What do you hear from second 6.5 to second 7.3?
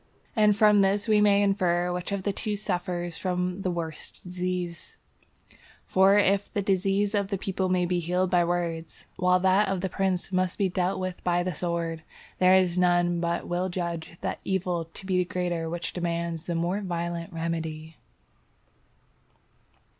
the disease of